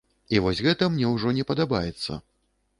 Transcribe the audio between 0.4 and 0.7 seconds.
вось